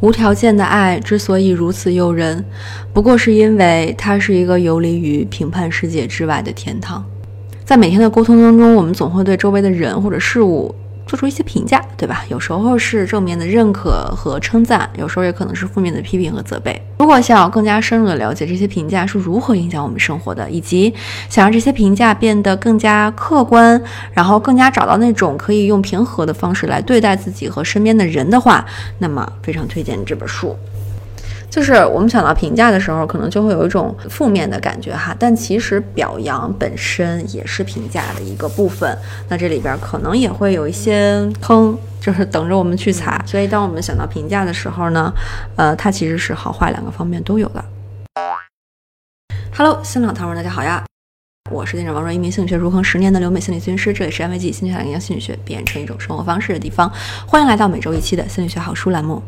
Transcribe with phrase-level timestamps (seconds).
[0.00, 2.44] 无条件的爱之所以如此诱人，
[2.92, 7.04] 不过是因为它是一个游离于评判世界之外的天堂。
[7.64, 10.74] 在每天的沟通当中，我们总会对周围的人或者事物。
[11.06, 12.24] 做出一些评价，对吧？
[12.28, 16.80] 有时候是正面的认可和称赞，有时候也可能是负面的批评和责备。
[16.98, 20.92] 如果想要更加深入的了解这些评价是如何影响我们生活的，以及
[21.28, 23.80] 想让这些评价变得更加客观，
[24.12, 28.66] 然后更加找到那种可以用平和的方式来对待自己和身边的人的话，
[28.98, 30.56] 那么非常推荐这本书。
[31.48, 38.96] 就是我们想到评价的时候，可能就会有一种负面的感觉哈，但其实表扬本身也是评价的一个部分。
[39.28, 43.18] 那这里边可能也会有一些坑，就是等着我们去踩。
[43.24, 45.10] 所以当我们想到评价的时候呢，
[45.56, 47.64] 呃，它其实是好坏两个方面都有的。
[49.56, 50.84] Hello，新老糖们，大家好呀，
[51.50, 56.92] 我是店长王若，一名心理学入坑十年的留美心理咨询师，这里是安慰剂心理学营养心理学变成一种生活方式的地方，
[57.26, 59.22] 欢迎来到每周一期的心理学好书栏目。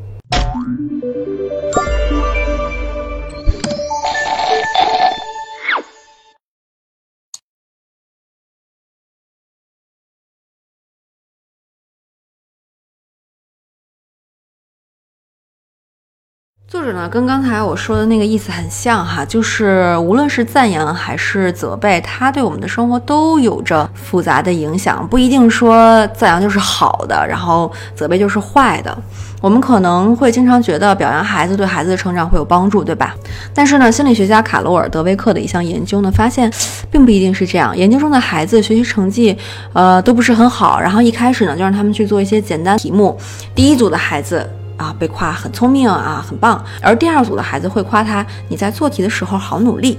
[16.71, 28.95] 作者呢，跟刚才我说的那个意思很像哈，就是无论是赞扬还是责备，它对我们的生活都有着复杂的影响，不一定说赞扬就是好的，然后责备就是坏的。
[29.41, 33.15] 我们可能会经常觉得表扬孩子对孩子的成长会有帮助，对吧？
[33.55, 36.53] 但是呢，心理学家卡罗尔·德威克的一项研究呢，发现
[36.91, 37.75] 并不一定是这样。
[37.75, 39.35] 研究中的孩子学习成绩，
[39.73, 43.19] 呃，都不是很好，然后一开始呢，就让他们去做一些简单题目。
[43.55, 44.47] 第一组的孩子。
[44.79, 46.65] 啊，被夸很聪明啊，很棒。
[46.81, 49.99] 而第二组的孩子会夸他，你在做题的时候好努力。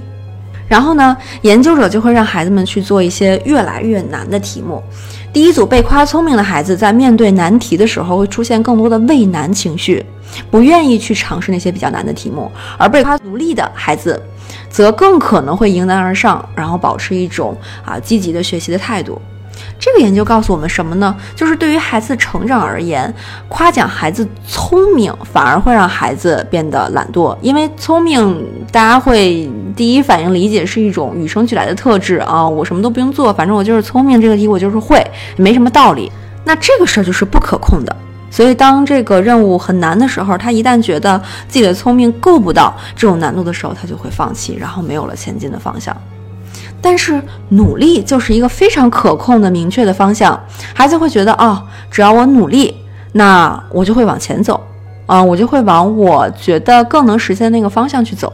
[0.66, 4.82] 然后呢，研究者就会让孩子们去做一些越来越难的题目。
[5.32, 10.04] 第一组被夸聪明的孩子，在面对难题的时候，会出现更多的畏难情绪，
[10.50, 12.50] 不愿意去尝试那些比较难的题目。
[12.78, 14.20] 而被夸努力的孩子，
[14.68, 19.20] 则更可能会迎难而上，然后保持一种啊积极的学习的态度。
[19.80, 21.16] 这个研究告诉我们什么呢？
[21.34, 23.12] 就是对于孩子成长而言，
[23.48, 35.02] 夸奖孩子聪明反而会让孩子变得懒惰，因为聪明大家会第一反应理解是一种与生俱来的特质啊，我什么都不用做，反正我就是聪明，这个题我就是会，
[35.36, 36.12] 没什么道理。
[36.44, 37.96] 那这个事儿就是不可控的，
[38.30, 41.18] 所以当这个任务很难的时候，他一旦觉得
[41.48, 45.96] 自己的聪明够不到这种难度的时候，他就会放弃，然后没有了前进的方向。
[46.82, 50.38] 但是努力就是一个非常可控的、明确的方向，
[50.74, 52.74] 孩子会觉得哦，只要我努力，
[53.12, 54.60] 那我就会往前走，
[55.06, 58.32] 啊，我就会往我觉得更能实现那个方向去走。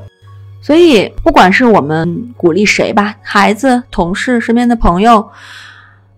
[0.63, 5.31] 所以，不管是我们鼓励谁吧，孩子、同事、身边的朋友，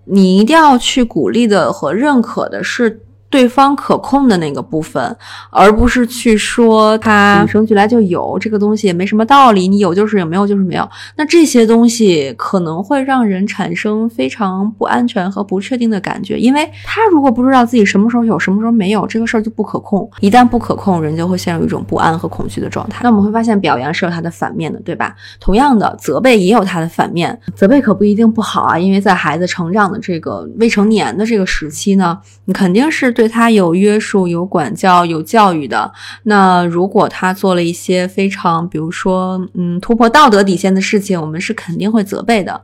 [0.04, 3.02] 你一定要去鼓励的和认可的是。
[3.30, 5.16] 对方可控的那个部分，
[5.50, 10.88] 而不是去说他与生俱来就有这个东西也没什么道理，你有就是有，没有就是没有。
[11.16, 20.10] 那这些东西可能会让人产生非常不安全和不确定的感觉，因为他如果不知道自己什么时候有，什么时候没有，这个事儿就不可控。
[20.20, 23.00] 一旦不可控，人就会陷入一种不安和恐惧的状态。
[23.02, 25.14] 那我们会发现，表扬是有它的反面的，对吧？
[25.38, 27.38] 同样的，责备也有它的反面。
[27.54, 33.14] 责备可不一定不好啊，因为在孩子成长的这个未成年的这个时期呢，你肯定是。
[33.18, 35.90] 对他有约束、有管教、有教育的，
[36.22, 42.62] 那如果他做了一些非常，比如说，嗯，突破道德底线的事情，我们是肯定会责备的。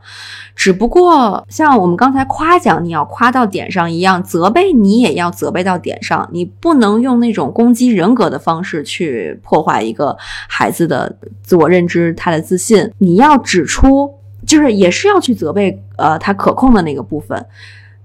[0.55, 6.31] 只不过像我们刚才夸奖你要夸到点上一样，责备你也要责备到点上。
[6.33, 10.17] 你不能用那种攻击人格的方式去破坏一个
[10.49, 12.89] 孩子的自我认知、他的自信。
[12.99, 14.09] 你要指出，
[14.47, 17.45] 就是也是要去责备，呃，他可控的那个部分。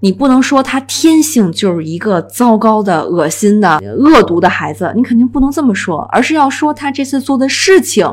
[0.02, 8.10] 你不能说他天性就是一个糟糕的、恶心的、恶毒的孩子，你肯定不能这么说，而是要说他这次做的事情，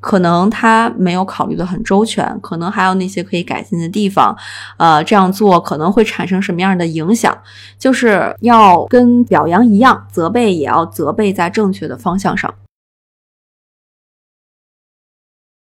[0.00, 4.34] 可能他没有考虑的很周全，可能还有那些可以改进的地方，
[4.78, 7.36] 呃，这样做可能会产生什么样的影响，
[7.78, 12.54] 就是要跟表扬一样，责备也要责备在正确的方向上。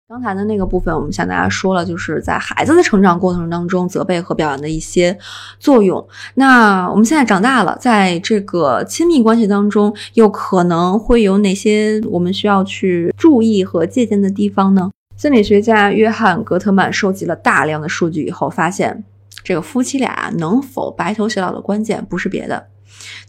[0.10, 5.16] 刚才的那个部分，我们向大家说了，就是在孩子的成长过程当中，责备和表扬的一些
[5.60, 6.04] 作用。
[6.34, 14.90] 那我们现在长大了，在这个亲密关系当中，又可能会有哪些我们需要去注意和借鉴的地方呢？
[15.16, 19.04] 心理学家约翰·格特曼收集了大量的数据以后，发现
[19.44, 22.66] 这个夫妻俩能否白头偕老的关键，不是别的，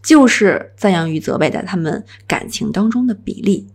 [0.03, 3.69] 就是赞扬与责备在他们感情当中的比例。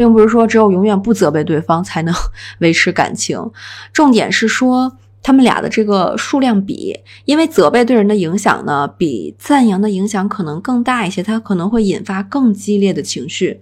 [0.00, 2.14] 并不是说只有永远不责备对方才能
[2.60, 3.50] 维持感情，
[3.92, 13.60] 重点是说他们俩的这个数量比，因为责备对人的影响呢，比赞扬的影响可能更大一些，它可能会引发更激烈的情绪。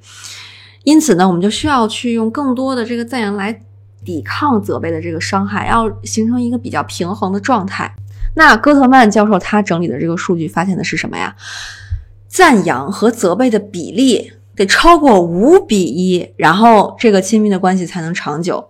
[0.85, 3.61] 因此呢，我们就需要去用更多的这个赞扬来
[4.05, 7.93] 抵抗责备的这个伤害，要形成一个比较平衡的状态。
[8.37, 11.35] 那戈特曼教授他整理的这个数据发现的是什么呀？
[12.29, 18.69] 赞扬和责备的比例得超过五比一，然后这个亲密的关系才能长久。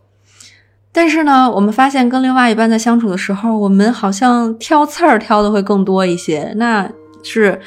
[0.93, 6.91] 但是呢，我们发现跟另外一半在相处的时候，我们好像挑刺儿挑的会更多一些，那
[7.23, 7.61] 是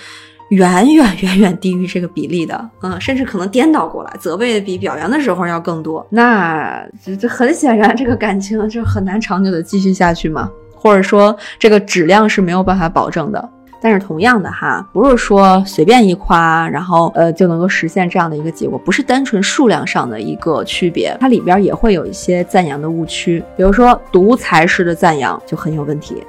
[0.49, 6.05] 远远远远低于这个比例的，嗯，甚至可能颠倒过来，责备比表扬的时候要更多。
[6.09, 13.49] 那这这很显然，这个感情就很难长久的继续下去嘛，或者说这个质量是没有办法保证的。
[13.81, 26.23] 但是同样的哈，不是说随便一夸，然后呃就能够实现这样的一个结果，不是单纯数量上的一个区别，它里边也会有一些赞扬的误区，比如说独裁式的赞扬就很有问题。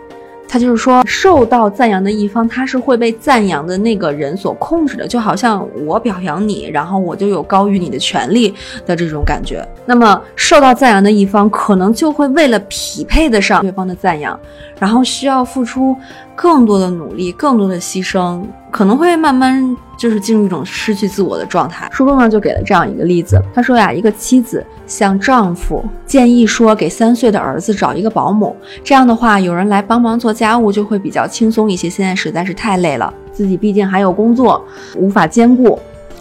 [0.48, 9.66] 他就是说，受到赞扬的一方，他是会被赞扬的那个人所控制的，就好像我表扬你，然后我就有高于你的权利的这种感觉。
[9.86, 14.38] 那么，受到赞扬的一方，可能就会为了匹配得上对方的赞扬，
[14.78, 15.96] 然后需要付出
[16.42, 18.42] 更多的努力，更多的牺牲。
[18.68, 21.88] 可能会慢慢就是进入一种失去自我的状态。
[21.92, 31.88] 书中呢就给了这样一个例子，他说呀，一个妻子向丈夫建议说，给三岁的儿子找一个保姆，这样的话有人来帮忙做家务就会比较轻松一些。
[31.88, 34.64] 现在实在是太累了，自己毕竟还有工作，
[34.96, 35.78] 无法兼顾。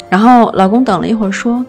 [0.08, 1.66] 然后老公等了一会儿说，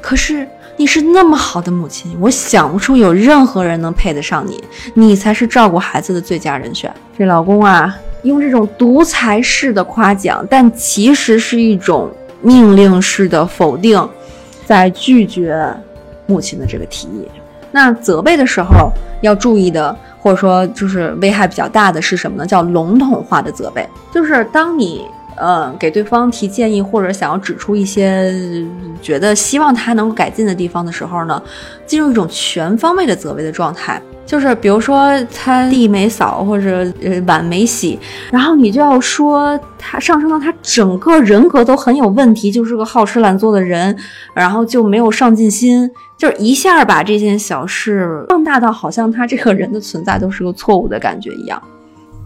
[0.00, 4.62] 可是你是那么好的母亲，我想不出有任何人能配得上你，
[4.94, 6.92] 你才是照顾孩子的最佳人选。
[7.16, 7.96] 这老公啊。
[8.24, 12.10] 用这种独裁式的夸奖，但其实是一种
[12.40, 14.08] 命令式的否定，
[14.64, 15.62] 在拒绝
[16.24, 17.28] 母亲的这个提议。
[17.70, 18.90] 那责备的时候
[19.20, 22.46] 要注意的，或者说就是危害比较大的是什么呢？
[22.46, 25.04] 叫笼统化的责备，就是当你
[25.36, 28.32] 呃给对方提建议，或者想要指出一些
[29.02, 31.42] 觉得希望他能改进的地方的时候呢，
[31.86, 34.00] 进入一种全方位的责备的状态。
[34.26, 37.98] 就是比如说他地没扫或者呃碗没洗，
[38.30, 43.94] 然后你就要说他上升到他整个人格都很有问题，就是个好吃懒做的人，
[44.32, 51.62] 然后就没有上进心，就是一下把这件小事放大到好像他这个人的存在都是个错误的感觉一样。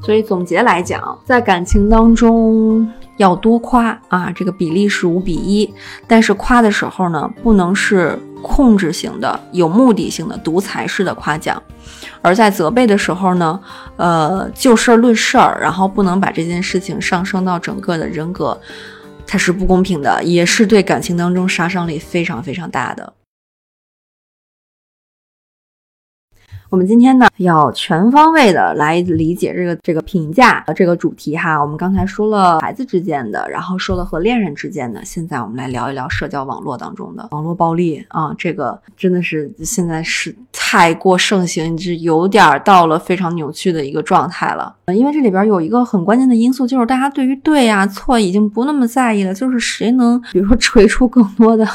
[0.00, 5.72] 所以总结来讲，在感情当中要多夸啊，这个比例是五比一，
[6.06, 11.60] 但是夸的时候呢，不能是控制型的、有目的性的、独裁式的夸奖。
[12.22, 13.60] 而在责备的时候呢，
[13.96, 18.58] 呃，就事论事儿，然后不能把这件事情上升到整个的人格，
[19.26, 23.12] 它是不公平的，也是对感情当中杀伤力非常非常大的。
[26.70, 31.58] 我们今天呢，要全方位的来理解这个这个评价这个主题哈。
[31.58, 38.34] 我们刚才说了孩子之间的，然后说了和恋人之间的，现在我们来聊一聊社交网络当中的网络暴力啊。
[38.36, 44.76] 这个真的是现在是太过盛行，就有点到了非常扭曲的一个状态了。
[44.94, 51.66] 因为这里边有一个很关键的因素，就是大家对于对呀错已经不那么在意了，就是谁能比如说锤出更多的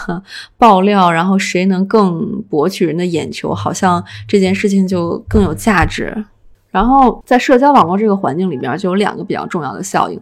[0.56, 4.83] 爆料，然后谁能更博取人的眼球，好像这件事情。
[4.88, 6.14] 就更有价值。
[6.72, 10.20] 然后在社交网络这个环境里边，就有两个比较重要的效应。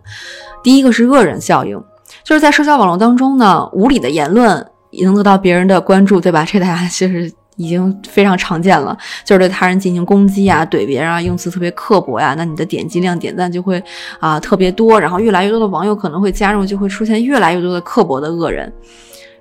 [0.62, 1.81] 第一个是恶人效应，
[2.24, 6.44] 就是在社交网络当中呢，无理的言论也能得到别人的关注，对吧？
[6.44, 13.82] 这大家其实已经非常常见了，就是对他人进行攻击啊、怼别人啊，用词特别刻薄呀，那你的点击量、点赞就会
[14.20, 18.72] 啊特别多，然后越来越多的网友可能会加入，就会出现越来越多的刻薄的恶人，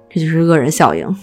[0.09, 1.17] 这就是恶人效应。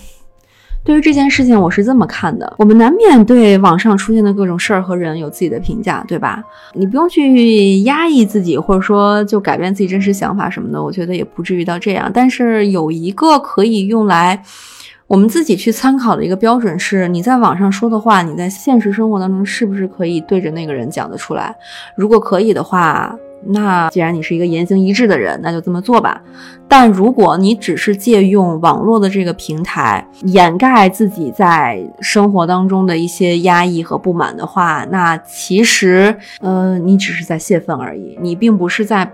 [0.87, 6.41] 对于这件事情，我是这么看的：我们难免对网上出现的各种事儿和人有自己的评价，对吧？
[6.75, 12.09] 你不用去压抑自己，或者说就改变自己真实想法什么的，我觉得也不至于到这样。
[12.13, 14.41] 但是有一个可以用来
[15.07, 21.53] 我们自己去参考的一个标准是：你在网上说的话，你在现实生活当中是不是可以对着那个人讲得出来？
[21.97, 23.13] 如果可以的话。
[23.45, 26.21] 那既然你是一个言行一致的人，那就这么做吧。
[26.67, 39.09] 但如果你只是借用网络的这个平台掩盖自己在生活当中的一些压抑和不满的话，那其实，呃，你只是在泄愤而已，你并不是在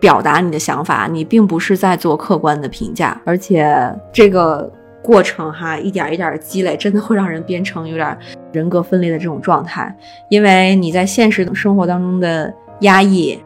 [0.00, 4.68] 表达你的想法，你并不是在做客观的评价，而且这个
[5.00, 8.18] 过程哈，一点一点积累，真的会让人变成有点
[8.52, 9.94] 人格分裂的这种状态，
[10.28, 13.38] 因为你在现实生活当中的压抑。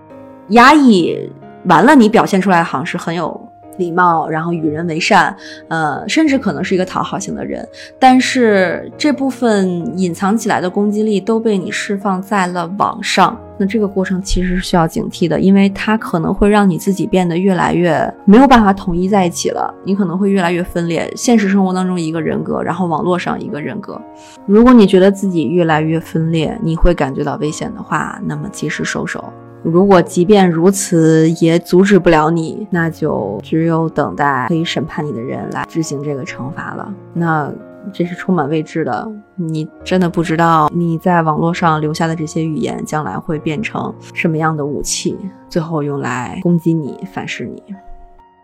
[0.51, 1.31] 压抑
[1.65, 5.35] 完了，你表现出来好像是很有礼貌，然后与人为善，
[5.69, 7.67] 呃，甚至可能是一个讨好型的人。
[7.99, 13.39] 但是这部分隐藏起来的攻击力都被你释放在了网上。
[13.59, 19.73] 那这个过程其实是需要警惕的，因为它可能会让你自己变得越来越没有办法统一在一起了。
[19.85, 24.01] 你可能会越来越分裂，现实生活当中一个人格，然后网络上一个人格。
[24.47, 29.23] 如果你觉得自己越来越分裂，你会感觉到危险的话，那么及时收手。
[29.63, 36.93] 如果即便如此也阻止不了你，那就只有等待可以审判你的人来执行这个惩罚了。
[37.15, 37.53] 那。
[37.95, 45.17] 这是充满未知的，你真的不知道你在网络上留下的这些语言将来会变成什么样的武器，
[45.49, 47.63] 最后用来攻击你、反噬你。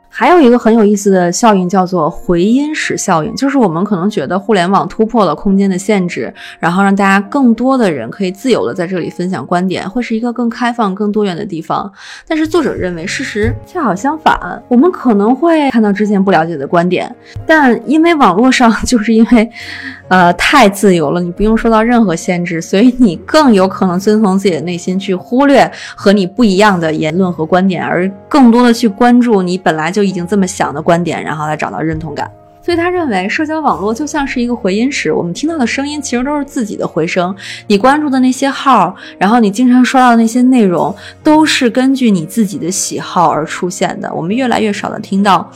[0.09, 11.93] 还有一个很有意思的效应叫做回音室效应，就是我们可能觉得互联网突破了空间的限制，然后让大家更多的人可以自由的在这里分享观点，会是一个更开放、更多元的地方。
[12.27, 17.15] 但是作者认为，事实恰好相反，我们可能会看到之前不了解的观点，
[17.47, 19.51] 但因为网络上就是因为。
[20.09, 32.31] 呃，太自由了，你不用受到任何限制，所以你更有可能遵从自己的内心，去忽略和你不一样的言论和观点，而更多的去关注你本来就已经这么想的观点，然后来找到认同感。
[32.61, 37.35] 所以他认为，社交网络就像是一个回音室，我们听到的声音其实都是自己的回声。
[37.69, 44.13] 你关注的那些号，然后你经常刷到的那些内容，都是根据你自己的喜好而出现的。
[44.13, 45.51] 我们越来越少的听到。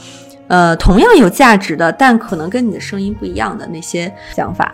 [0.47, 4.73] 呃，同样有价值的，但可能跟你的声音不一样的那些想法，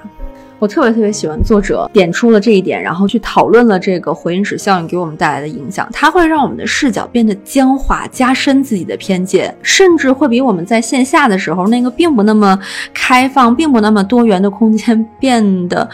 [0.59, 5.87] 我特别特别喜欢作者点出了这一点，然后去讨论了这个回音室效应给我们带来的影响。
[5.91, 12.57] 它会让我们的视角变得僵化，加深自己的偏见，甚至会比我们在线下的时候那个并不那么
[12.93, 15.87] 开放、并不那么多元的空间变得。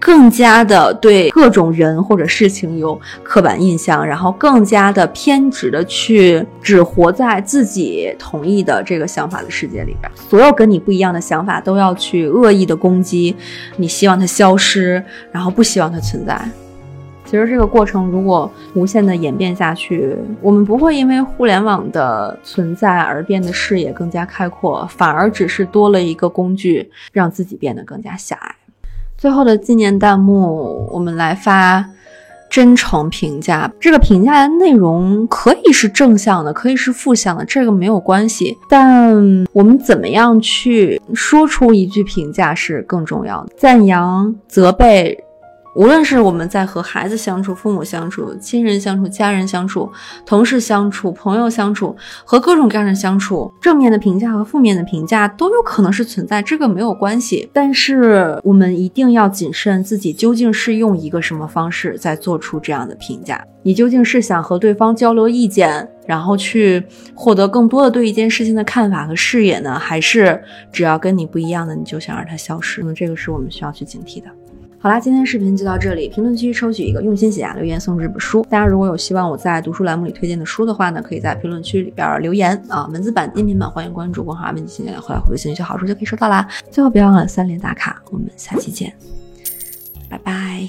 [0.00, 13.36] 更加的对各种人或者事情有刻板印象，然后更加的偏执的去只活在自己同意的这个想法的世界里边，所有跟你不一样的想法都要去恶意的攻击，
[13.76, 16.40] 你希望它消失，然后不希望它存在。
[17.26, 28.54] 其实这个过程如果无限的演变下去，我们不会因为互联网的存在而变得视野更加开阔，反而只是多了一个工具，让自己变得更加狭隘。
[29.20, 31.84] 最后的纪念弹幕，我们来发
[32.48, 33.70] 真诚评价。
[33.78, 38.56] 这个评价的内容可以是正向的，可以是负向的，这个没有关系。
[38.66, 39.14] 但
[39.52, 45.22] 我们怎么样去说出一句评价是更重要的，赞扬、责备。
[45.74, 49.90] 无论是我们在和孩子相处、父母相处、亲人相处、家人相处、
[50.26, 57.48] 同事相处、朋友相处，和各种各样的相处，正面的评价和负面的评价都有可能是存在，这个没有关系。
[57.52, 63.40] 但是我们一定要谨慎，自己究竟是用一个什么方式在做出这样的评价？
[63.62, 66.82] 你究竟是想和对方交流意见，然后去
[67.14, 69.78] 获得更多的对一件事情的看法和视野呢？
[69.78, 72.80] 还是只要跟你不一样的，你就想让它消失？
[72.80, 74.28] 那么这个是我们需要去警惕的。
[74.82, 76.08] 好啦，今天视频就到这里。
[76.08, 78.42] 评论区抽取一个用心写下留言送这本书。
[78.48, 86.48] 大家如果有希望我在读书栏目里推荐的书的话呢，可以在评论区里边留言啊，文字版、音频版，欢迎关注公号阿文姐姐，回来回复兴趣好书就可以收到啦。
[86.70, 88.90] 最后别忘了三连打卡，我们下期见，
[90.08, 90.66] 拜拜。